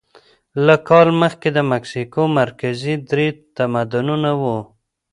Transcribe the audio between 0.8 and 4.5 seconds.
کال مخکې د مکسیکو مرکزي درې تمدنونه